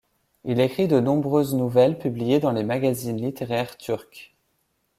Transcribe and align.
Il 0.45 0.59
écrit 0.59 0.87
de 0.87 0.99
nombreuses 0.99 1.53
nouvelles 1.53 1.99
publiées 1.99 2.39
dans 2.39 2.49
les 2.53 2.63
magazines 2.63 3.21
littéraires 3.21 3.77
turcs. 3.77 4.31